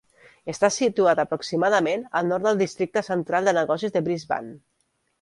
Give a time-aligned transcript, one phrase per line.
[0.53, 4.61] Està situat aproximadament al nord del districte central de negocis de Brisbane.